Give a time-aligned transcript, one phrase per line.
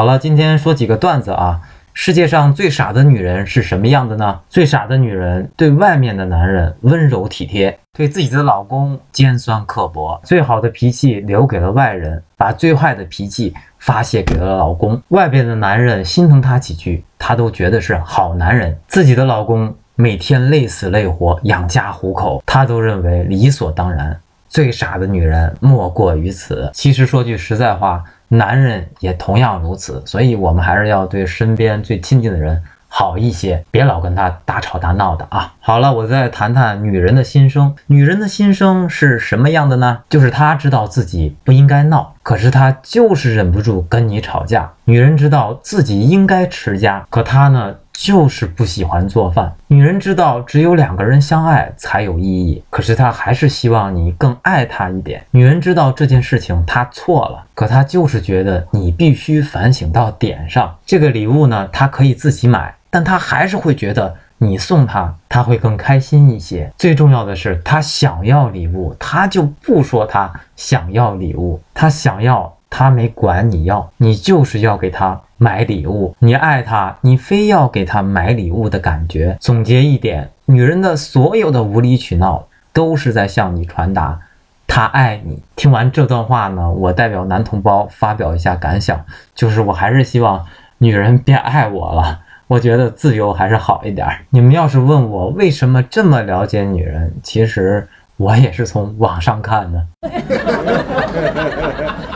[0.00, 1.60] 好了，今天说几个段子啊。
[1.92, 4.40] 世界上最傻的女人是什么样的呢？
[4.48, 14.98] 最傻的女人对外面的男人温柔体贴，对自己的老公尖酸刻薄，最好的脾气留给了外人，把最坏的脾气发泄给了老公。
[15.08, 18.74] 外边的男人心疼她几句，她都觉得是好男人。
[18.88, 24.18] 自己的老公每天累死累活养家糊口，她都认为理所当然。
[24.48, 26.70] 最傻的女人莫过于此。
[26.72, 28.02] 其实说句实在话。
[28.32, 35.54] 男人也同样如此，所以我们还是要对身边最亲近的人好一些，别老跟他大吵大闹的啊。
[35.60, 37.74] 好了，我再谈谈女人的心声。
[37.88, 39.98] 女人的心声是什么样的呢？
[40.08, 44.70] 就是她知道自己不应该闹，可是他就是忍不住跟你吵架。
[44.84, 47.74] 女人知道自己应该持家，可她呢？
[47.92, 49.52] 就是不喜欢做饭。
[49.66, 55.22] 女人知道只有两个人相爱才有意义，可是她还是希望你更爱她一点。
[55.32, 60.74] 女人知道这件事情她错了，可她就是觉得你必须反省到点上。
[60.86, 66.72] 这个礼物呢，她可以自己买，但她还是会觉得你送她，她会更开心一些。
[66.76, 75.20] 最重要的是，她想要礼物，她就不说她想要礼物，她想要，她没管你要，你就是要给她。
[75.42, 79.38] 买礼物，你爱他，你非要给他买礼物的感觉。
[79.40, 84.20] 总结一点，女人的所有的无理取闹，都是在向你传达，
[84.66, 85.42] 她爱你。
[85.56, 89.02] 听完这段话呢，我代表男同胞发表一下感想，
[89.34, 90.44] 就是我还是希望
[90.76, 94.08] 女人别爱我了，我觉得自由还是好一点。
[94.30, 99.86] 你们要是问我为什么这么了解女人，其实我也是从网上看的。